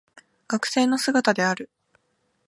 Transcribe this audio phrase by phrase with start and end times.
[0.47, 1.69] 学生の姿である